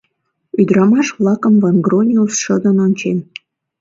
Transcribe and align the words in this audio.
Ӱдырамаш-влакым 0.61 1.53
Ван-Грониус 1.63 2.33
шыдын 2.43 2.77
ончен. 2.85 3.17